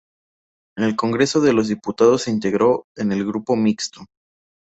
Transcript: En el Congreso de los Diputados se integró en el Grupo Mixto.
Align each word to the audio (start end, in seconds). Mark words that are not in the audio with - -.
En 0.79 0.83
el 0.85 0.95
Congreso 0.95 1.41
de 1.41 1.53
los 1.53 1.67
Diputados 1.67 2.23
se 2.23 2.31
integró 2.31 2.85
en 2.95 3.11
el 3.11 3.23
Grupo 3.23 3.55
Mixto. 3.55 4.01